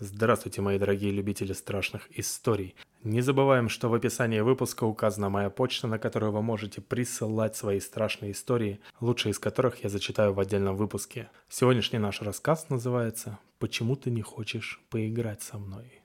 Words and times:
Здравствуйте, 0.00 0.60
мои 0.60 0.78
дорогие 0.78 1.10
любители 1.10 1.52
страшных 1.52 2.08
историй. 2.16 2.76
Не 3.02 3.20
забываем, 3.20 3.68
что 3.68 3.88
в 3.88 3.94
описании 3.94 4.38
выпуска 4.38 4.84
указана 4.84 5.28
моя 5.28 5.50
почта, 5.50 5.88
на 5.88 5.98
которую 5.98 6.30
вы 6.30 6.40
можете 6.40 6.80
присылать 6.80 7.56
свои 7.56 7.80
страшные 7.80 8.30
истории, 8.30 8.78
лучшие 9.00 9.32
из 9.32 9.40
которых 9.40 9.82
я 9.82 9.88
зачитаю 9.88 10.34
в 10.34 10.38
отдельном 10.38 10.76
выпуске. 10.76 11.30
Сегодняшний 11.48 11.98
наш 11.98 12.22
рассказ 12.22 12.68
называется 12.68 13.40
«Почему 13.58 13.96
ты 13.96 14.12
не 14.12 14.22
хочешь 14.22 14.80
поиграть 14.88 15.42
со 15.42 15.58
мной?». 15.58 16.00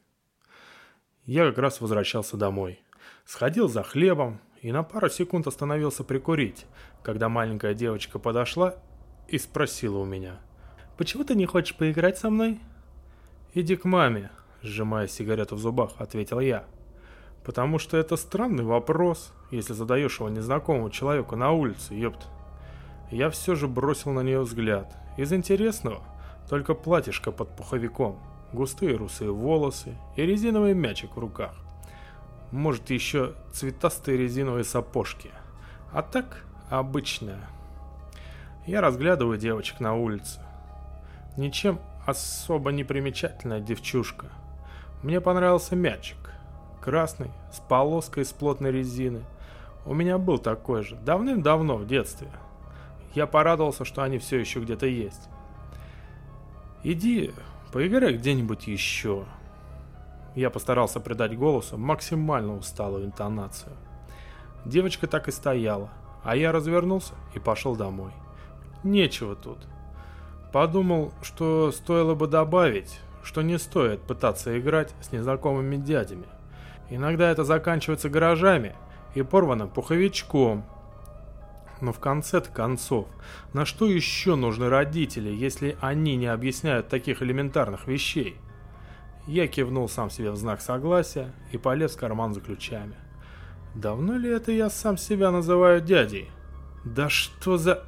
Я 1.25 1.48
как 1.48 1.60
раз 1.60 1.80
возвращался 1.80 2.36
домой. 2.36 2.82
Сходил 3.25 3.70
за 3.70 3.84
хлебом 3.84 4.41
и 4.64 4.71
на 4.71 4.82
пару 4.82 5.07
секунд 5.07 5.46
остановился 5.46 6.04
прикурить, 6.04 6.66
когда 7.04 7.30
маленькая 7.30 7.75
девочка 7.75 8.18
подошла 8.18 8.73
и 9.28 9.38
спросила 9.38 10.00
у 10.00 10.05
меня 10.05 10.41
«Почему 10.98 11.23
ты 11.23 11.36
не 11.36 11.46
хочешь 11.46 11.75
поиграть 11.75 12.18
со 12.18 12.32
мной?» 12.32 12.60
«Иди 13.55 13.75
к 13.75 13.85
маме»,— 13.85 14.31
сжимая 14.63 15.07
сигарету 15.07 15.55
в 15.55 15.59
зубах, 15.59 15.91
ответил 16.00 16.39
я. 16.39 16.65
«Потому 17.43 17.78
что 17.78 17.97
это 17.97 18.15
странный 18.15 18.64
вопрос, 18.64 19.32
если 19.51 19.73
задаешь 19.73 20.19
его 20.19 20.29
незнакомому 20.29 20.89
человеку 20.89 21.36
на 21.36 21.51
улице, 21.51 21.93
ёпт». 21.93 22.28
Я 23.11 23.29
все 23.29 23.54
же 23.54 23.68
бросил 23.68 24.11
на 24.11 24.21
нее 24.21 24.42
взгляд. 24.42 24.95
Из 25.18 25.31
интересного 25.31 26.01
только 26.50 26.73
платьишко 26.73 27.31
под 27.31 27.55
пуховиком, 27.55 28.18
густые 28.54 28.95
русые 28.95 29.31
волосы 29.31 29.95
и 30.15 30.23
резиновый 30.23 30.73
мячик 30.73 31.15
в 31.15 31.20
руках. 31.20 31.54
Может, 32.52 32.89
еще 32.89 33.36
цветастые 33.52 34.17
резиновые 34.17 34.64
сапожки. 34.64 35.30
А 35.92 36.02
так, 36.02 36.44
обычная. 36.72 37.47
Я 38.66 38.81
разглядываю 38.81 39.38
девочек 39.38 39.80
на 39.80 39.94
улице. 39.94 40.42
Ничем 41.38 41.80
особо 42.06 42.72
непримечательная 42.72 43.59
девчушка. 43.59 44.28
Мне 45.02 45.22
понравился 45.22 45.75
мячик. 45.75 46.17
Красный, 46.81 47.31
с 47.52 47.59
полоской 47.59 48.23
из 48.23 48.32
плотной 48.32 48.72
резины. 48.72 49.23
У 49.86 49.94
меня 49.94 50.18
был 50.18 50.38
такой 50.38 50.84
же, 50.84 50.95
давным-давно, 50.95 51.78
в 51.78 51.88
детстве. 51.88 52.30
Я 53.16 53.28
порадовался, 53.28 53.86
что 53.86 54.02
они 54.02 54.18
все 54.18 54.40
еще 54.40 54.60
где-то 54.60 54.86
есть. 54.86 55.30
Иди, 56.84 57.32
поиграй 57.72 58.14
где-нибудь 58.17 58.67
еще. 58.67 59.26
Я 60.36 60.50
постарался 60.50 61.00
придать 61.00 61.38
голосу 61.38 61.78
максимально 61.78 62.58
усталую 62.58 63.06
интонацию. 63.06 63.73
Девочка 64.66 65.08
так 65.08 65.28
и 65.28 65.32
стояла, 65.32 65.90
а 66.23 66.36
я 66.36 66.52
развернулся 66.52 67.14
и 67.36 67.40
пошел 67.40 67.76
домой. 67.76 68.12
Нечего 68.84 69.36
тут. 69.36 69.60
Подумал, 70.54 71.12
что 71.23 71.72
стоило 71.72 72.14
бы 72.14 72.28
добавить, 72.28 73.00
что 73.23 73.42
не 73.42 73.58
стоит 73.58 74.02
пытаться 74.02 74.58
играть 74.60 74.94
с 75.02 75.12
незнакомыми 75.12 75.78
дядями. 75.78 76.28
Иногда 76.92 77.32
это 77.32 77.44
заканчивается 77.44 78.08
гаражами 78.08 78.76
и 79.16 79.23
порванным 79.23 79.68
пуховичком. 79.68 80.64
Но 81.82 81.92
в 81.92 82.00
конце 82.00 82.40
концов, 82.40 83.08
на 83.54 83.66
что 83.66 83.88
еще 83.88 84.36
нужны 84.36 84.70
родители, 84.70 85.32
если 85.32 85.76
они 85.82 86.18
не 86.18 86.28
объясняют 86.28 86.88
таких 86.88 87.23
элементарных 87.23 87.88
вещей? 87.88 88.38
Я 89.26 89.48
кивнул 89.48 89.90
сам 89.90 90.12
себе 90.12 90.30
в 90.30 90.36
знак 90.36 90.62
согласия 90.62 91.34
и 91.52 91.58
полез 91.58 91.95
в 91.95 92.00
карман 92.00 92.36
за 92.36 92.42
ключами. 92.42 92.94
Давно 93.73 94.17
ли 94.17 94.30
это 94.30 94.52
я 94.52 94.70
сам 94.70 94.98
себя 94.98 95.32
называю 95.32 95.82
дядей? 95.82 96.30
Да 96.86 97.10
что 97.10 97.58
за... 97.58 97.86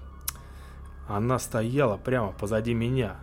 Она 1.08 1.38
стояла 1.40 1.98
прямо 1.98 2.32
позади 2.32 2.74
меня. 2.74 3.18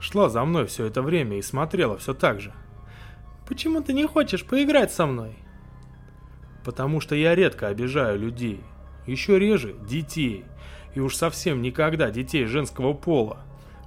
Шла 0.00 0.28
за 0.28 0.44
мной 0.44 0.66
все 0.66 0.86
это 0.86 1.02
время 1.02 1.38
и 1.38 1.42
смотрела 1.42 1.98
все 1.98 2.14
так 2.14 2.40
же. 2.40 2.52
«Почему 3.46 3.80
ты 3.80 3.92
не 3.92 4.06
хочешь 4.06 4.44
поиграть 4.44 4.92
со 4.92 5.06
мной?» 5.06 5.36
«Потому 6.64 7.00
что 7.00 7.14
я 7.14 7.34
редко 7.34 7.68
обижаю 7.68 8.18
людей. 8.18 8.64
Еще 9.06 9.38
реже 9.38 9.74
детей. 9.88 10.44
И 10.94 11.00
уж 11.00 11.14
совсем 11.14 11.62
никогда 11.62 12.10
детей 12.10 12.46
женского 12.46 12.92
пола. 12.92 13.38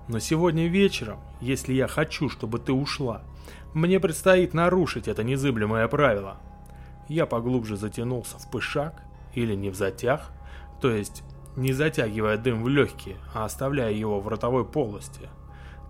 Но 0.08 0.20
сегодня 0.20 0.68
вечером, 0.68 1.20
если 1.42 1.74
я 1.74 1.88
хочу, 1.88 2.30
чтобы 2.30 2.60
ты 2.60 2.72
ушла, 2.72 3.24
мне 3.74 4.00
предстоит 4.00 4.54
нарушить 4.54 5.08
это 5.08 5.24
незыблемое 5.24 5.88
правило». 5.88 6.38
Я 7.10 7.26
поглубже 7.26 7.76
затянулся 7.76 8.38
в 8.38 8.50
пышак 8.52 9.02
или 9.34 9.56
не 9.56 9.72
в 9.72 9.76
затяг, 9.76 10.32
то 10.80 10.92
есть 10.92 11.24
не 11.60 11.74
затягивая 11.74 12.38
дым 12.38 12.64
в 12.64 12.70
легкие, 12.70 13.18
а 13.34 13.44
оставляя 13.44 13.92
его 13.92 14.22
в 14.22 14.28
ротовой 14.30 14.64
полости. 14.64 15.28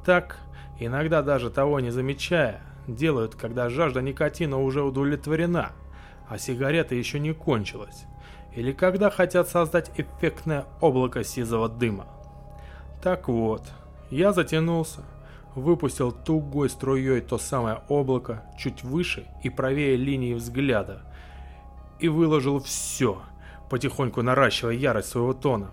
Так, 0.03 0.39
иногда 0.79 1.21
даже 1.21 1.51
того 1.51 1.79
не 1.79 1.91
замечая, 1.91 2.61
делают, 2.87 3.35
когда 3.35 3.69
жажда 3.69 4.01
никотина 4.01 4.59
уже 4.59 4.81
удовлетворена, 4.81 5.71
а 6.27 6.37
сигарета 6.39 6.95
еще 6.95 7.19
не 7.19 7.33
кончилась, 7.33 8.05
или 8.55 8.71
когда 8.71 9.11
хотят 9.11 9.47
создать 9.47 9.91
эффектное 9.95 10.65
облако 10.81 11.23
сизого 11.23 11.69
дыма. 11.69 12.07
Так 13.03 13.27
вот, 13.27 13.63
я 14.09 14.33
затянулся, 14.33 15.01
выпустил 15.53 16.11
тугой 16.11 16.69
струей 16.71 17.21
то 17.21 17.37
самое 17.37 17.81
облако 17.89 18.43
чуть 18.57 18.83
выше 18.83 19.27
и 19.43 19.51
правее 19.51 19.95
линии 19.97 20.33
взгляда 20.33 21.03
и 21.99 22.07
выложил 22.07 22.59
все– 22.59 23.21
потихоньку 23.69 24.21
наращивая 24.21 24.73
ярость 24.73 25.09
своего 25.09 25.33
тона. 25.33 25.71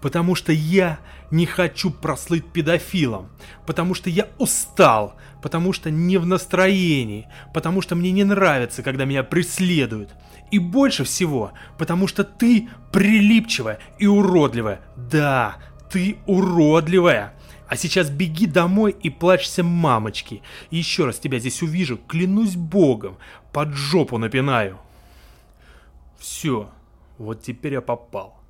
Потому 0.00 0.34
что 0.34 0.52
я 0.52 0.98
не 1.30 1.46
хочу 1.46 1.90
прослыть 1.90 2.46
педофилом, 2.46 3.28
потому 3.66 3.94
что 3.94 4.10
я 4.10 4.28
устал, 4.38 5.14
потому 5.40 5.72
что 5.72 5.90
не 5.90 6.18
в 6.18 6.26
настроении, 6.26 7.28
потому 7.54 7.80
что 7.82 7.94
мне 7.94 8.10
не 8.10 8.24
нравится, 8.24 8.82
когда 8.82 9.04
меня 9.04 9.22
преследуют. 9.22 10.10
И 10.50 10.58
больше 10.58 11.04
всего, 11.04 11.52
потому 11.78 12.08
что 12.08 12.24
ты 12.24 12.68
прилипчивая 12.90 13.78
и 13.98 14.06
уродливая. 14.06 14.80
Да, 14.96 15.56
ты 15.90 16.16
уродливая. 16.26 17.34
А 17.68 17.76
сейчас 17.76 18.10
беги 18.10 18.46
домой 18.46 18.94
и 19.02 19.08
плачься 19.08 19.62
мамочки. 19.64 20.42
Еще 20.70 21.06
раз 21.06 21.18
тебя 21.18 21.38
здесь 21.38 21.62
увижу, 21.62 21.96
клянусь 21.96 22.54
богом, 22.54 23.16
под 23.50 23.72
жопу 23.72 24.18
напинаю. 24.18 24.78
Все. 26.18 26.68
Вот 27.18 27.42
теперь 27.42 27.74
я 27.74 27.80
попал. 27.80 28.40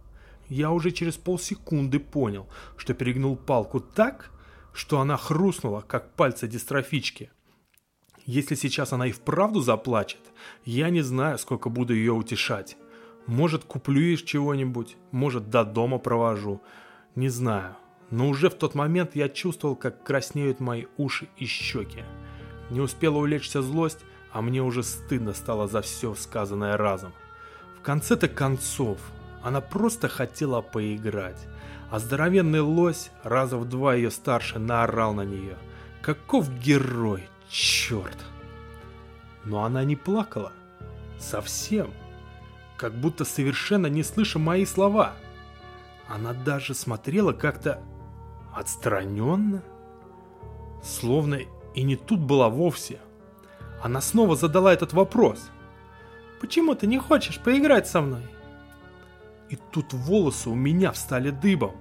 Я 0.49 0.71
уже 0.71 0.91
через 0.91 1.17
полсекунды 1.17 1.99
понял, 1.99 2.47
что 2.77 2.95
перегнул 2.95 3.37
палку 3.37 3.81
так, 3.81 4.31
что 4.73 5.00
она 5.00 5.17
хрустнула, 5.17 5.81
как 5.81 6.15
пальцы 6.15 6.49
дистрофички. 6.49 7.31
Если 8.25 8.55
сейчас 8.55 8.93
она 8.93 9.09
и 9.09 9.12
вправду 9.12 9.61
заплачет, 9.61 10.21
я 10.65 10.91
не 10.91 11.03
знаю, 11.03 11.39
сколько 11.39 11.69
буду 11.69 11.95
ее 11.95 12.12
утешать. 12.12 12.77
Может, 13.27 13.65
куплю 13.65 14.00
ей 14.00 14.17
чего-нибудь, 14.17 14.97
может, 15.11 15.50
до 15.50 15.65
дома 15.65 15.99
провожу. 15.99 16.61
Не 17.15 17.29
знаю. 17.29 17.77
Но 18.11 18.29
уже 18.29 18.50
в 18.50 18.55
тот 18.55 18.75
момент 18.75 19.17
я 19.17 19.29
чувствовал, 19.29 19.75
как 19.75 20.05
краснеют 20.05 20.61
мои 20.61 20.87
уши 20.99 21.29
и 21.37 21.47
щеки. 21.47 22.05
Не 22.71 22.81
успела 22.81 23.17
улечься 23.17 23.62
злость, 23.62 24.00
а 24.33 24.43
мне 24.43 24.62
уже 24.62 24.83
стыдно 24.83 25.33
стало 25.33 25.67
за 25.67 25.81
все 25.83 26.15
сказанное 26.15 26.77
разом. 26.77 27.12
Конце-то 27.82 28.28
концов, 28.28 28.98
она 29.43 29.60
просто 29.60 30.09
хотела 30.09 30.60
поиграть. 30.60 31.48
А 31.91 31.98
здоровенный 31.98 32.60
лось, 32.60 33.10
раза 33.25 33.59
в 33.59 33.69
два 33.69 33.94
ее 33.94 34.10
старше, 34.10 34.59
наорал 34.59 35.15
на 35.15 35.25
нее. 35.25 35.56
Каков 36.00 36.50
герой, 36.59 37.28
черт! 37.50 38.16
Но 39.44 39.65
она 39.65 39.84
не 39.84 39.97
плакала. 39.97 40.53
Совсем. 41.19 41.93
Как 42.76 42.94
будто 42.94 43.25
совершенно 43.25 43.88
не 43.88 44.04
слыша 44.04 44.38
мои 44.38 44.64
слова. 44.64 45.14
Она 46.09 46.32
даже 46.32 46.75
смотрела 46.75 47.32
как-то 47.32 47.82
отстраненно. 48.54 49.62
Словно 50.82 51.41
и 51.75 51.82
не 51.82 51.97
тут 51.97 52.20
была 52.20 52.49
вовсе. 52.49 53.00
Она 53.82 54.00
снова 54.00 54.37
задала 54.37 54.73
этот 54.73 54.93
вопрос– 54.93 55.50
Почему 56.43 56.75
ты 56.75 56.89
не 56.89 56.99
хочешь 56.99 57.39
поиграть 57.39 57.87
со 57.87 58.00
мной?» 58.00 58.23
И 59.49 59.56
тут 59.71 59.93
волосы 59.93 60.50
у 60.50 60.56
меня 60.56 60.91
встали 60.91 61.31
дыбом. 61.31 61.77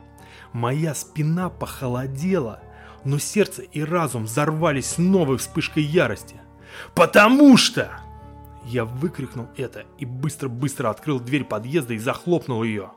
Моя 0.53 0.93
спина 0.93 1.49
похолодела, 1.49 2.61
но 3.03 3.17
сердце 3.17 3.63
и 3.63 3.83
разум 3.83 4.25
взорвались 4.25 4.99
новой 4.99 5.37
вспышкой 5.37 5.81
ярости. 5.81 6.39
«Потому 6.93 7.57
что!» 7.57 7.89
Я 8.63 8.85
выкрикнул 8.85 9.47
это 9.57 9.85
и 9.97 10.05
быстро-быстро 10.05 10.91
открыл 10.91 11.19
дверь 11.19 11.43
подъезда 11.43 11.95
и 11.95 11.97
захлопнул 11.97 12.61
ее. 12.61 12.91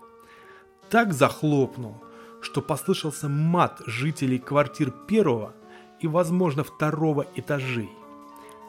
Так 0.90 1.14
захлопнул, 1.14 1.96
что 2.42 2.60
послышался 2.60 3.30
мат 3.30 3.80
жителей 3.86 4.38
квартир 4.38 4.90
первого 4.90 5.54
и, 5.98 6.08
возможно, 6.08 6.62
второго 6.62 7.26
этажей. 7.34 7.88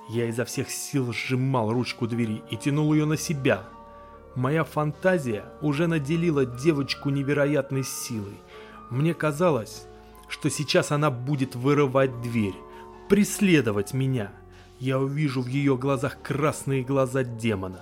Я 0.08 0.26
изо 0.26 0.46
всех 0.46 0.70
сил 0.70 1.12
сжимал 1.14 1.72
ручку 1.72 2.08
двери 2.08 2.44
и 2.52 2.58
тянул 2.58 2.94
ее 2.94 3.06
на 3.06 3.18
себя. 3.18 3.64
Моя 4.36 4.64
фантазия 4.64 5.46
уже 5.62 5.88
наделила 5.88 6.46
девочку 6.46 7.10
невероятной 7.10 7.84
силой. 7.84 8.38
Мне 8.90 9.14
казалось, 9.14 9.88
что 10.28 10.50
сейчас 10.50 10.92
она 10.92 11.10
будет 11.10 11.56
вырывать 11.56 12.22
дверь, 12.22 12.56
преследовать 13.10 13.94
меня. 13.94 14.32
Я 14.80 15.00
увижу 15.00 15.42
в 15.42 15.48
ее 15.48 15.78
глазах 15.78 16.22
красные 16.22 16.84
глаза 16.84 17.24
демона. 17.24 17.82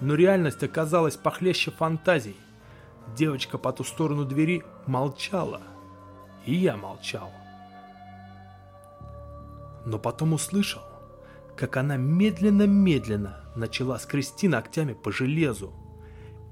Но 0.00 0.14
реальность 0.14 0.62
оказалась 0.62 1.16
похлеще 1.16 1.70
фантазий. 1.70 2.36
Девочка 3.16 3.56
по 3.56 3.72
ту 3.72 3.84
сторону 3.84 4.24
двери 4.24 4.64
молчала. 4.86 5.62
И 6.44 6.54
я 6.54 6.76
молчал. 6.76 7.30
Но 9.84 9.98
потом 9.98 10.32
услышал, 10.32 10.82
как 11.56 11.76
она 11.76 11.96
медленно-медленно 11.96 13.44
начала 13.56 13.98
скрести 13.98 14.48
ногтями 14.48 14.94
по 14.94 15.12
железу. 15.12 15.72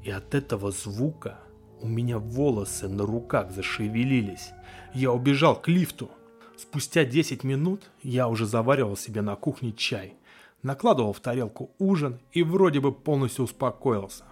И 0.02 0.10
от 0.10 0.34
этого 0.34 0.70
звука 0.70 1.38
у 1.80 1.88
меня 1.88 2.18
волосы 2.18 2.88
на 2.88 3.04
руках 3.04 3.50
зашевелились. 3.50 4.50
Я 4.94 5.12
убежал 5.12 5.60
к 5.60 5.68
лифту. 5.68 6.10
Спустя 6.56 7.04
10 7.04 7.42
минут 7.44 7.90
я 8.02 8.28
уже 8.28 8.46
заваривал 8.46 8.96
себе 8.96 9.22
на 9.22 9.34
кухне 9.34 9.72
чай, 9.72 10.14
накладывал 10.62 11.12
в 11.14 11.20
тарелку 11.20 11.70
ужин 11.78 12.20
и 12.32 12.42
вроде 12.42 12.80
бы 12.80 12.92
полностью 12.92 13.44
успокоился. 13.44 14.24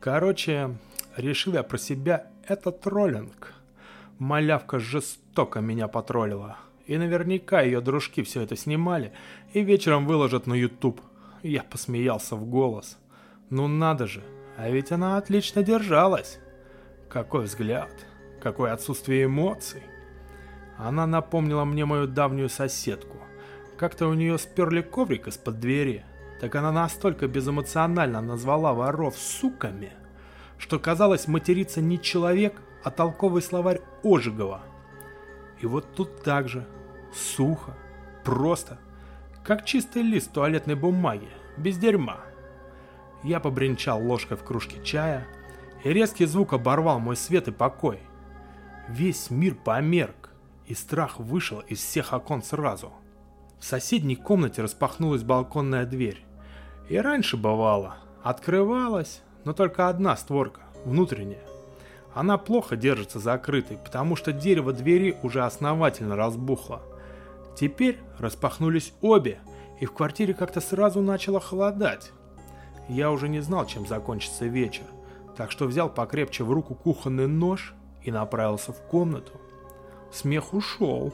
Короче, 0.00 0.76
решил 1.16 1.52
я 1.54 1.62
про 1.62 1.78
себя, 1.78 2.26
это 2.46 2.72
троллинг. 2.72 3.54
Малявка 4.18 4.80
жестоко 4.80 5.60
меня 5.60 5.86
потроллила. 5.86 6.58
И 6.90 6.98
наверняка 6.98 7.60
ее 7.60 7.80
дружки 7.80 8.24
все 8.24 8.40
это 8.40 8.56
снимали 8.56 9.12
и 9.52 9.62
вечером 9.62 10.08
выложат 10.08 10.48
на 10.48 10.54
YouTube. 10.54 11.00
Я 11.40 11.62
посмеялся 11.62 12.34
в 12.34 12.44
голос. 12.46 12.98
Ну 13.48 13.68
надо 13.68 14.08
же, 14.08 14.24
а 14.56 14.68
ведь 14.68 14.90
она 14.90 15.16
отлично 15.16 15.62
держалась. 15.62 16.40
Какой 17.08 17.44
взгляд, 17.44 17.92
какое 18.42 18.72
отсутствие 18.72 19.26
эмоций. 19.26 19.84
Она 20.78 21.06
напомнила 21.06 21.64
мне 21.64 21.84
мою 21.84 22.08
давнюю 22.08 22.48
соседку. 22.48 23.18
Как-то 23.76 24.08
у 24.08 24.14
нее 24.14 24.36
сперли 24.36 24.80
коврик 24.80 25.28
из-под 25.28 25.60
двери. 25.60 26.04
Так 26.40 26.56
она 26.56 26.72
настолько 26.72 27.28
безэмоционально 27.28 28.20
назвала 28.20 28.72
воров 28.72 29.16
суками, 29.16 29.92
что 30.58 30.80
казалось 30.80 31.28
материться 31.28 31.80
не 31.80 32.00
человек, 32.00 32.60
а 32.82 32.90
толковый 32.90 33.42
словарь 33.42 33.80
Ожегова. 34.02 34.62
И 35.60 35.66
вот 35.66 35.94
тут 35.94 36.24
так 36.24 36.48
же, 36.48 36.66
сухо, 37.14 37.76
просто, 38.24 38.78
как 39.44 39.64
чистый 39.64 40.02
лист 40.02 40.32
туалетной 40.32 40.74
бумаги, 40.74 41.28
без 41.56 41.78
дерьма. 41.78 42.18
Я 43.22 43.40
побренчал 43.40 44.02
ложкой 44.02 44.36
в 44.36 44.44
кружке 44.44 44.82
чая, 44.82 45.26
и 45.84 45.92
резкий 45.92 46.26
звук 46.26 46.52
оборвал 46.52 47.00
мой 47.00 47.16
свет 47.16 47.48
и 47.48 47.52
покой. 47.52 48.00
Весь 48.88 49.30
мир 49.30 49.54
померк, 49.54 50.30
и 50.66 50.74
страх 50.74 51.18
вышел 51.18 51.60
из 51.60 51.78
всех 51.78 52.12
окон 52.12 52.42
сразу. 52.42 52.92
В 53.58 53.64
соседней 53.64 54.16
комнате 54.16 54.62
распахнулась 54.62 55.22
балконная 55.22 55.84
дверь. 55.84 56.24
И 56.88 56.96
раньше 56.96 57.36
бывало, 57.36 57.96
открывалась, 58.22 59.22
но 59.44 59.52
только 59.52 59.88
одна 59.88 60.16
створка, 60.16 60.62
внутренняя. 60.84 61.44
Она 62.14 62.38
плохо 62.38 62.76
держится 62.76 63.18
закрытой, 63.20 63.76
потому 63.76 64.16
что 64.16 64.32
дерево 64.32 64.72
двери 64.72 65.16
уже 65.22 65.44
основательно 65.44 66.16
разбухло. 66.16 66.82
Теперь 67.56 67.98
распахнулись 68.18 68.92
обе, 69.00 69.40
и 69.80 69.86
в 69.86 69.92
квартире 69.92 70.34
как-то 70.34 70.60
сразу 70.60 71.00
начало 71.00 71.40
холодать. 71.40 72.12
Я 72.88 73.10
уже 73.10 73.28
не 73.28 73.40
знал, 73.40 73.66
чем 73.66 73.86
закончится 73.86 74.46
вечер, 74.46 74.84
так 75.36 75.50
что 75.50 75.66
взял 75.66 75.88
покрепче 75.88 76.44
в 76.44 76.52
руку 76.52 76.74
кухонный 76.74 77.28
нож 77.28 77.74
и 78.02 78.10
направился 78.10 78.72
в 78.72 78.80
комнату. 78.82 79.32
Смех 80.12 80.54
ушел. 80.54 81.12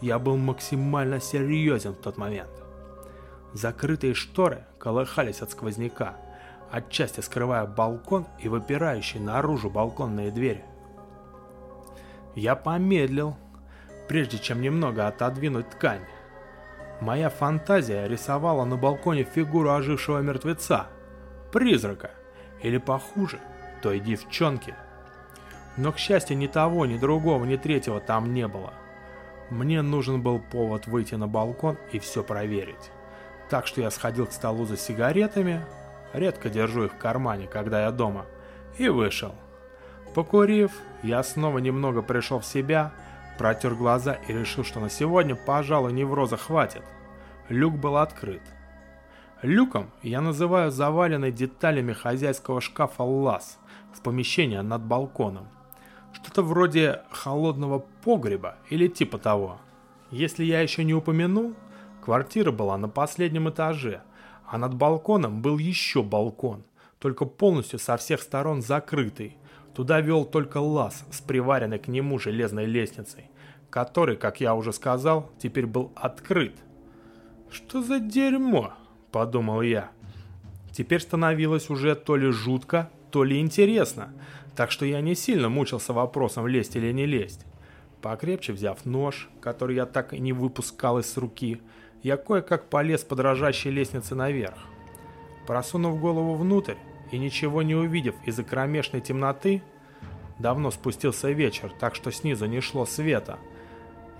Я 0.00 0.18
был 0.18 0.36
максимально 0.36 1.20
серьезен 1.20 1.92
в 1.92 1.98
тот 1.98 2.16
момент. 2.16 2.50
Закрытые 3.52 4.14
шторы 4.14 4.64
колыхались 4.78 5.40
от 5.40 5.52
сквозняка, 5.52 6.16
отчасти 6.70 7.20
скрывая 7.20 7.66
балкон 7.66 8.26
и 8.40 8.48
выпирающие 8.48 9.22
наружу 9.22 9.70
балконные 9.70 10.32
двери. 10.32 10.64
Я 12.34 12.56
помедлил, 12.56 13.36
прежде 14.08 14.38
чем 14.38 14.60
немного 14.60 15.06
отодвинуть 15.06 15.70
ткань. 15.70 16.04
Моя 17.00 17.30
фантазия 17.30 18.06
рисовала 18.06 18.64
на 18.64 18.76
балконе 18.76 19.24
фигуру 19.24 19.70
ожившего 19.72 20.18
мертвеца, 20.18 20.86
призрака, 21.52 22.10
или 22.62 22.78
похуже, 22.78 23.40
той 23.82 24.00
девчонки, 24.00 24.74
но, 25.76 25.92
к 25.92 25.98
счастью, 25.98 26.38
ни 26.38 26.46
того, 26.46 26.86
ни 26.86 26.96
другого, 26.96 27.44
ни 27.44 27.56
третьего 27.56 28.00
там 28.00 28.32
не 28.32 28.46
было. 28.46 28.72
Мне 29.50 29.82
нужен 29.82 30.22
был 30.22 30.38
повод 30.38 30.86
выйти 30.86 31.16
на 31.16 31.26
балкон 31.28 31.76
и 31.92 31.98
все 31.98 32.22
проверить. 32.22 32.90
Так 33.50 33.66
что 33.66 33.80
я 33.80 33.90
сходил 33.90 34.26
к 34.26 34.32
столу 34.32 34.64
за 34.64 34.76
сигаретами, 34.76 35.64
редко 36.12 36.48
держу 36.48 36.84
их 36.84 36.92
в 36.92 36.98
кармане, 36.98 37.46
когда 37.46 37.82
я 37.82 37.90
дома, 37.90 38.26
и 38.78 38.88
вышел. 38.88 39.34
Покурив, 40.14 40.70
я 41.02 41.22
снова 41.22 41.58
немного 41.58 42.00
пришел 42.02 42.38
в 42.38 42.46
себя, 42.46 42.92
протер 43.38 43.74
глаза 43.74 44.14
и 44.28 44.32
решил, 44.32 44.64
что 44.64 44.80
на 44.80 44.90
сегодня, 44.90 45.34
пожалуй, 45.34 45.92
невроза 45.92 46.36
хватит. 46.36 46.82
Люк 47.48 47.74
был 47.74 47.96
открыт. 47.96 48.42
Люком 49.42 49.90
я 50.02 50.20
называю 50.22 50.70
заваленный 50.70 51.30
деталями 51.30 51.92
хозяйского 51.92 52.62
шкафа 52.62 53.02
лаз 53.02 53.58
в 53.92 54.00
помещении 54.00 54.56
над 54.56 54.82
балконом. 54.82 55.48
Что-то 56.12 56.42
вроде 56.42 57.02
холодного 57.10 57.84
погреба 58.02 58.56
или 58.70 58.86
типа 58.88 59.18
того. 59.18 59.58
Если 60.10 60.44
я 60.44 60.60
еще 60.60 60.84
не 60.84 60.94
упомянул, 60.94 61.54
квартира 62.02 62.52
была 62.52 62.78
на 62.78 62.88
последнем 62.88 63.50
этаже, 63.50 64.02
а 64.46 64.56
над 64.56 64.74
балконом 64.74 65.42
был 65.42 65.58
еще 65.58 66.02
балкон, 66.02 66.64
только 66.98 67.24
полностью 67.24 67.78
со 67.78 67.96
всех 67.96 68.22
сторон 68.22 68.62
закрытый. 68.62 69.36
Туда 69.74 70.00
вел 70.00 70.24
только 70.24 70.58
лаз 70.58 71.04
с 71.10 71.20
приваренной 71.20 71.78
к 71.78 71.88
нему 71.88 72.18
железной 72.18 72.66
лестницей, 72.66 73.30
который, 73.70 74.16
как 74.16 74.40
я 74.40 74.54
уже 74.54 74.72
сказал, 74.72 75.32
теперь 75.38 75.66
был 75.66 75.92
открыт. 75.96 76.56
«Что 77.50 77.82
за 77.82 77.98
дерьмо?»– 78.00 78.72
подумал 79.12 79.62
я. 79.62 79.90
Теперь 80.72 81.00
становилось 81.00 81.70
уже 81.70 81.94
то 81.94 82.16
ли 82.16 82.30
жутко, 82.30 82.90
то 83.10 83.24
ли 83.24 83.38
интересно– 83.40 84.12
так 84.54 84.70
что 84.70 84.86
я 84.86 85.00
не 85.00 85.14
сильно 85.14 85.48
мучился 85.48 85.92
вопросом, 85.92 86.46
лезть 86.46 86.76
или 86.76 86.92
не 86.92 87.06
лезть. 87.06 87.44
Покрепче 88.00 88.52
взяв 88.52 88.84
нож, 88.84 89.28
который 89.40 89.76
я 89.76 89.86
так 89.86 90.12
и 90.12 90.20
не 90.20 90.32
выпускал 90.32 90.98
из 90.98 91.16
руки, 91.16 91.60
я 92.02 92.16
кое-как 92.16 92.68
полез 92.68 93.02
по 93.02 93.16
дрожащей 93.16 93.70
лестнице 93.70 94.14
наверх. 94.14 94.58
Просунув 95.46 96.00
голову 96.00 96.34
внутрь 96.34 96.74
и 97.10 97.18
ничего 97.18 97.62
не 97.62 97.74
увидев 97.74 98.14
из-за 98.24 98.44
кромешной 98.44 99.00
темноты, 99.00 99.62
давно 100.38 100.70
спустился 100.70 101.30
вечер, 101.30 101.72
так 101.78 101.94
что 101.94 102.10
снизу 102.10 102.46
не 102.46 102.60
шло 102.60 102.86
света, 102.86 103.38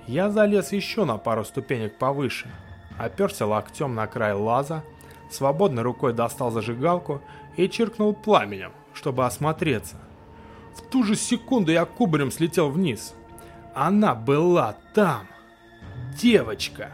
я 0.07 0.31
залез 0.31 0.73
еще 0.73 1.05
на 1.05 1.17
пару 1.17 1.45
ступенек 1.45 1.97
повыше, 1.97 2.51
оперся 2.99 3.47
локтем 3.47 3.95
на 3.95 4.07
край 4.07 4.35
лаза, 4.35 4.85
свободной 5.31 5.83
рукой 5.83 6.13
достал 6.13 6.51
зажигалку 6.51 7.23
и 7.57 7.69
чиркнул 7.69 8.13
пламенем, 8.13 8.73
чтобы 8.93 9.25
осмотреться. 9.25 9.97
В 10.77 10.83
ту 10.83 11.05
же 11.05 11.15
секунду 11.15 11.73
я 11.73 11.85
кубарем 11.87 12.31
слетел 12.31 12.69
вниз. 12.69 13.15
Она 13.75 14.15
была 14.15 14.77
там. 14.93 15.27
Девочка. 16.21 16.93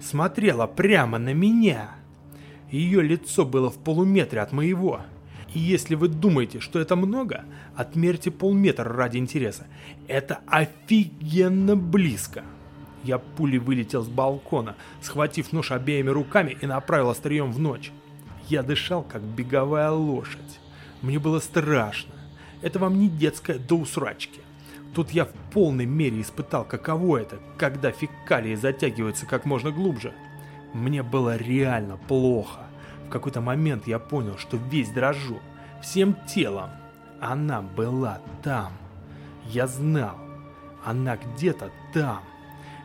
Смотрела 0.00 0.66
прямо 0.66 1.18
на 1.18 1.34
меня. 1.34 1.90
Ее 2.70 3.02
лицо 3.02 3.44
было 3.44 3.70
в 3.70 3.78
полуметре 3.78 4.40
от 4.40 4.52
моего. 4.52 5.00
И 5.54 5.58
если 5.58 5.94
вы 5.94 6.08
думаете, 6.08 6.60
что 6.60 6.78
это 6.78 6.94
много, 6.94 7.44
отмерьте 7.74 8.30
полметра 8.30 8.84
ради 8.92 9.18
интереса. 9.18 9.66
Это 10.06 10.40
офигенно 10.46 11.76
близко. 11.76 12.44
Я 13.04 13.18
пулей 13.18 13.58
вылетел 13.58 14.02
с 14.02 14.08
балкона, 14.08 14.76
схватив 15.00 15.52
нож 15.52 15.70
обеими 15.70 16.10
руками 16.10 16.56
и 16.60 16.66
направил 16.66 17.10
острием 17.10 17.52
в 17.52 17.58
ночь. 17.58 17.92
Я 18.48 18.62
дышал, 18.62 19.02
как 19.02 19.22
беговая 19.22 19.90
лошадь. 19.90 20.60
Мне 21.00 21.18
было 21.18 21.38
страшно. 21.38 22.12
Это 22.60 22.78
вам 22.78 22.98
не 22.98 23.08
детская 23.08 23.58
до 23.58 23.76
усрачки. 23.76 24.40
Тут 24.94 25.10
я 25.10 25.26
в 25.26 25.32
полной 25.52 25.86
мере 25.86 26.20
испытал, 26.20 26.64
каково 26.64 27.18
это, 27.18 27.38
когда 27.56 27.92
фекалии 27.92 28.54
затягиваются 28.54 29.26
как 29.26 29.44
можно 29.44 29.70
глубже. 29.70 30.12
Мне 30.72 31.02
было 31.02 31.36
реально 31.36 31.98
плохо. 32.08 32.67
В 33.08 33.10
какой-то 33.10 33.40
момент 33.40 33.86
я 33.86 33.98
понял, 33.98 34.36
что 34.36 34.58
весь 34.58 34.90
дрожу, 34.90 35.40
всем 35.80 36.14
телом. 36.26 36.68
Она 37.20 37.62
была 37.62 38.20
там. 38.42 38.74
Я 39.46 39.66
знал. 39.66 40.18
Она 40.84 41.16
где-то 41.16 41.72
там. 41.94 42.22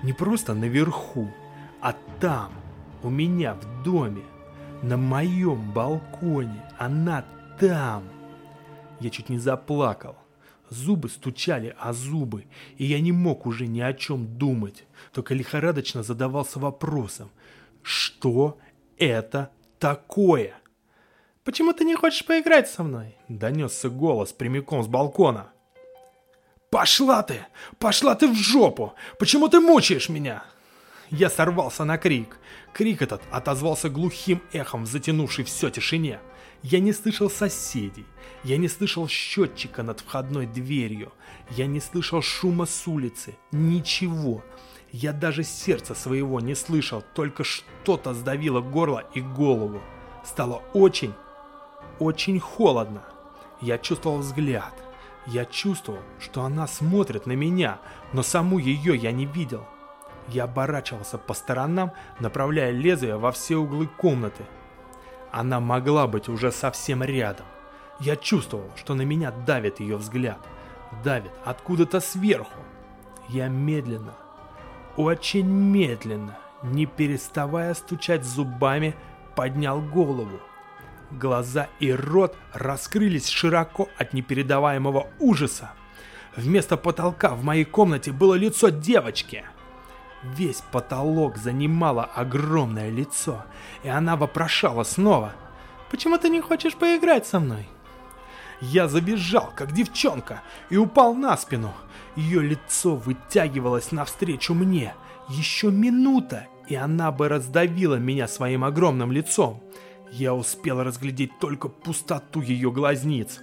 Не 0.01 0.13
просто 0.13 0.53
наверху, 0.53 1.29
а 1.81 1.93
там, 2.21 2.53
у 3.03 3.09
меня 3.09 3.55
в 3.55 3.83
доме, 3.83 4.23
на 4.81 4.95
моем 4.95 5.73
балконе. 5.73 6.63
Она 6.77 7.25
там. 7.59 8.03
Я 9.01 9.09
чуть 9.09 9.27
не 9.27 9.39
заплакал. 9.39 10.15
Зубы 10.69 11.09
стучали 11.09 11.75
о 11.77 11.91
зубы, 11.91 12.45
и 12.77 12.85
я 12.85 13.01
не 13.01 13.11
мог 13.11 13.45
уже 13.45 13.67
ни 13.67 13.81
о 13.81 13.93
чем 13.93 14.37
думать, 14.37 14.85
только 15.11 15.33
лихорадочно 15.33 16.01
задавался 16.01 16.59
вопросом, 16.59 17.29
что 17.81 18.57
это 18.97 19.51
такое? 19.83 20.53
«Почему 21.43 21.73
ты 21.73 21.83
не 21.83 21.95
хочешь 21.95 22.25
поиграть 22.25 22.69
со 22.69 22.83
мной?»— 22.83 23.17
донесся 23.27 23.89
голос 23.89 24.31
прямиком 24.31 24.81
с 24.81 24.87
балкона. 24.87 25.51
«Пошла 26.69 27.21
ты! 27.21 27.45
Пошла 27.79 28.15
ты 28.15 28.29
в 28.29 28.33
жопу! 28.33 28.93
Почему 29.19 29.49
ты 29.49 29.59
мучаешь 29.59 30.07
меня?» 30.07 30.45
Я 31.09 31.29
сорвался 31.29 31.83
на 31.83 31.97
крик. 31.97 32.37
Крик 32.71 33.01
этот 33.01 33.21
отозвался 33.29 33.89
глухим 33.89 34.41
эхом 34.53 34.85
в 34.85 34.87
затянувшей 34.87 35.43
все 35.43 35.69
тишине. 35.69 36.21
Я 36.61 36.79
не 36.79 36.93
слышал 36.93 37.29
соседей. 37.29 38.05
Я 38.45 38.55
не 38.55 38.69
слышал 38.69 39.09
счетчика 39.09 39.83
над 39.83 39.99
входной 39.99 40.45
дверью. 40.45 41.11
Я 41.49 41.65
не 41.65 41.81
слышал 41.81 42.21
шума 42.21 42.65
с 42.65 42.87
улицы. 42.87 43.35
Ничего. 43.51 44.45
Я 44.93 45.11
даже 45.11 45.43
сердца 45.43 45.95
своего 45.95 46.39
не 46.39 46.53
слышал, 46.53 47.03
только 47.15 47.43
что-то 47.43 48.13
сдавило 48.13 48.61
горло 48.61 49.03
и 49.15 49.21
голову. 49.21 49.81
Стало 50.23 50.61
очень, 50.73 51.15
очень 51.97 52.39
холодно. 52.39 53.01
Я 53.59 53.79
чувствовал 53.79 54.19
взгляд. 54.19 54.71
Я 55.25 55.45
чувствовал, 55.45 56.01
что 56.19 56.43
она 56.43 56.67
смотрит 56.67 57.25
на 57.25 57.31
меня, 57.31 57.79
но 58.13 58.21
саму 58.21 58.59
ее 58.59 58.95
я 58.95 59.11
не 59.11 59.25
видел. 59.25 59.65
Я 60.27 60.43
оборачивался 60.43 61.17
по 61.17 61.33
сторонам, 61.33 61.91
направляя 62.19 62.69
лезвие 62.69 63.17
во 63.17 63.31
все 63.31 63.57
углы 63.57 63.87
комнаты. 63.87 64.45
Она 65.31 65.59
могла 65.59 66.05
быть 66.05 66.29
уже 66.29 66.51
совсем 66.51 67.01
рядом. 67.01 67.47
Я 67.99 68.15
чувствовал, 68.15 68.69
что 68.75 68.93
на 68.93 69.01
меня 69.01 69.31
давит 69.31 69.79
ее 69.79 69.97
взгляд. 69.97 70.37
Давит 71.03 71.31
откуда-то 71.45 71.99
сверху. 71.99 72.59
Я 73.29 73.47
медленно, 73.47 74.13
очень 74.97 75.47
медленно, 75.47 76.37
не 76.63 76.85
переставая 76.85 77.73
стучать 77.73 78.23
зубами, 78.23 78.95
поднял 79.35 79.81
голову. 79.81 80.39
Глаза 81.11 81.67
и 81.79 81.91
рот 81.91 82.35
раскрылись 82.53 83.27
широко 83.27 83.89
от 83.97 84.13
непередаваемого 84.13 85.07
ужаса. 85.19 85.71
Вместо 86.35 86.77
потолка 86.77 87.35
в 87.35 87.43
моей 87.43 87.65
комнате 87.65 88.11
было 88.11 88.33
лицо 88.33 88.69
девочки. 88.69 89.45
Весь 90.23 90.61
потолок 90.71 91.37
занимало 91.37 92.05
огромное 92.05 92.89
лицо, 92.89 93.43
и 93.83 93.89
она 93.89 94.15
вопрошала 94.15 94.83
снова. 94.83 95.33
«Почему 95.91 96.17
ты 96.17 96.29
не 96.29 96.41
хочешь 96.41 96.75
поиграть 96.75 97.27
со 97.27 97.39
мной?» 97.39 97.67
Я 98.61 98.87
забежал, 98.87 99.51
как 99.55 99.71
девчонка, 99.71 100.41
и 100.69 100.77
упал 100.77 101.13
на 101.13 101.35
спину. 101.37 101.73
Ее 102.15 102.41
лицо 102.41 102.95
вытягивалось 102.95 103.91
навстречу 103.91 104.53
мне. 104.53 104.93
Еще 105.29 105.71
минута, 105.71 106.47
и 106.67 106.75
она 106.75 107.11
бы 107.11 107.27
раздавила 107.29 107.95
меня 107.95 108.27
своим 108.27 108.63
огромным 108.63 109.11
лицом. 109.11 109.63
Я 110.11 110.33
успел 110.33 110.83
разглядеть 110.83 111.39
только 111.39 111.69
пустоту 111.69 112.41
ее 112.41 112.71
глазниц. 112.71 113.39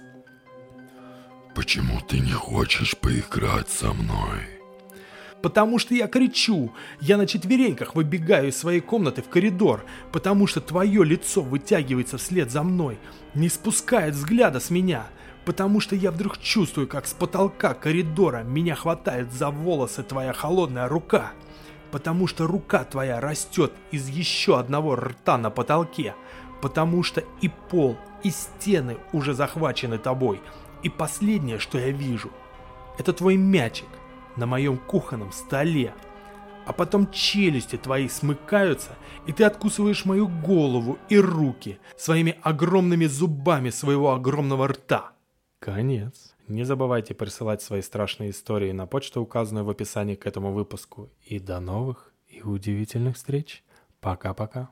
«Почему 1.53 1.99
ты 1.99 2.19
не 2.19 2.31
хочешь 2.31 2.97
поиграть 2.97 3.69
со 3.69 3.91
мной?» 3.91 4.60
Потому 5.41 5.79
что 5.79 5.95
я 5.95 6.07
кричу. 6.07 6.71
Я 6.99 7.17
на 7.17 7.25
четвереньках 7.25 7.95
выбегаю 7.95 8.49
из 8.49 8.57
своей 8.57 8.79
комнаты 8.79 9.21
в 9.21 9.29
коридор, 9.29 9.83
потому 10.11 10.47
что 10.47 10.61
твое 10.61 11.03
лицо 11.03 11.41
вытягивается 11.41 12.17
вслед 12.17 12.51
за 12.51 12.63
мной, 12.63 12.99
не 13.33 13.49
спускает 13.49 14.13
взгляда 14.13 14.59
с 14.59 14.69
меня, 14.69 15.07
потому 15.45 15.79
что 15.79 15.95
я 15.95 16.11
вдруг 16.11 16.37
чувствую, 16.37 16.87
как 16.87 17.07
с 17.07 17.13
потолка 17.13 17.73
коридора 17.73 18.43
меня 18.43 18.75
хватает 18.75 19.33
за 19.33 19.49
волосы 19.49 20.03
твоя 20.03 20.33
холодная 20.33 20.87
рука, 20.87 21.31
потому 21.91 22.27
что 22.27 22.45
рука 22.45 22.83
твоя 22.83 23.19
растет 23.19 23.73
из 23.91 24.07
еще 24.07 24.59
одного 24.59 24.95
рта 24.95 25.37
на 25.37 25.49
потолке, 25.49 26.15
потому 26.61 27.01
что 27.01 27.23
и 27.41 27.49
пол, 27.69 27.97
и 28.23 28.29
стены 28.29 28.97
уже 29.11 29.33
захвачены 29.33 29.97
тобой, 29.97 30.41
и 30.83 30.89
последнее, 30.89 31.57
что 31.57 31.79
я 31.79 31.89
вижу, 31.89 32.31
это 32.99 33.13
твой 33.13 33.35
мячик, 33.35 33.87
на 34.35 34.45
моем 34.45 34.77
кухонном 34.77 35.31
столе. 35.31 35.93
А 36.65 36.73
потом 36.73 37.11
челюсти 37.11 37.75
твои 37.75 38.07
смыкаются, 38.07 38.91
и 39.25 39.33
ты 39.33 39.43
откусываешь 39.43 40.05
мою 40.05 40.27
голову 40.27 40.99
и 41.09 41.17
руки 41.17 41.79
своими 41.97 42.37
огромными 42.41 43.05
зубами 43.05 43.71
своего 43.71 44.13
огромного 44.13 44.67
рта. 44.67 45.11
Конец. 45.59 46.35
Не 46.47 46.63
забывайте 46.63 47.13
присылать 47.13 47.61
свои 47.61 47.81
страшные 47.81 48.31
истории 48.31 48.71
на 48.71 48.85
почту, 48.85 49.21
указанную 49.21 49.65
в 49.65 49.69
описании 49.69 50.15
к 50.15 50.25
этому 50.25 50.51
выпуску. 50.51 51.09
И 51.23 51.39
до 51.39 51.59
новых 51.59 52.13
и 52.27 52.41
удивительных 52.41 53.15
встреч. 53.15 53.63
Пока-пока. 53.99 54.69